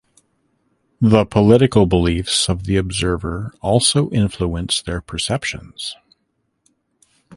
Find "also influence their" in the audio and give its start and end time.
3.61-4.99